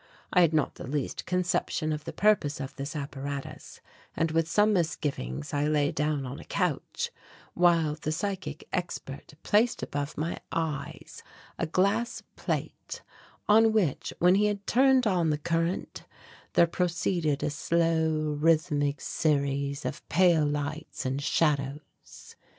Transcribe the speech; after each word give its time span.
I 0.33 0.41
had 0.41 0.51
not 0.51 0.73
the 0.73 0.87
least 0.87 1.27
conception 1.27 1.93
of 1.93 2.05
the 2.05 2.11
purpose 2.11 2.59
of 2.59 2.75
this 2.75 2.95
apparatus 2.95 3.81
and 4.17 4.31
with 4.31 4.49
some 4.49 4.73
misgivings 4.73 5.53
I 5.53 5.67
lay 5.67 5.91
down 5.91 6.25
on 6.25 6.39
a 6.39 6.43
couch 6.43 7.11
while 7.53 7.93
the 7.93 8.11
psychic 8.11 8.67
expert 8.73 9.35
placed 9.43 9.83
above 9.83 10.17
my 10.17 10.39
eyes 10.51 11.21
a 11.59 11.67
glass 11.67 12.23
plate, 12.35 13.03
on 13.47 13.73
which, 13.73 14.11
when 14.17 14.33
he 14.33 14.47
had 14.47 14.65
turned 14.65 15.05
on 15.05 15.29
the 15.29 15.37
current, 15.37 16.05
there 16.53 16.65
proceeded 16.65 17.43
a 17.43 17.51
slow 17.51 18.31
rhythmic 18.39 19.01
series 19.01 19.85
of 19.85 20.09
pale 20.09 20.47
lights 20.47 21.05
and 21.05 21.21
shadows. 21.21 22.35